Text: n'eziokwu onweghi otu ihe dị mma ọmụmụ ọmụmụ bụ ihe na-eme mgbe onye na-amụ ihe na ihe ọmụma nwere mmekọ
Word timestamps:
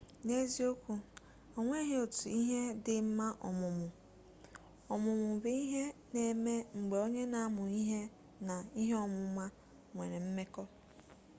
n'eziokwu 0.25 0.93
onweghi 1.57 1.93
otu 2.03 2.25
ihe 2.39 2.59
dị 2.85 2.95
mma 3.07 3.27
ọmụmụ 3.47 3.87
ọmụmụ 4.93 5.29
bụ 5.41 5.49
ihe 5.63 5.83
na-eme 6.13 6.53
mgbe 6.77 6.95
onye 7.05 7.23
na-amụ 7.33 7.63
ihe 7.81 7.99
na 8.47 8.55
ihe 8.81 8.95
ọmụma 9.05 9.45
nwere 9.93 10.17
mmekọ 10.25 10.63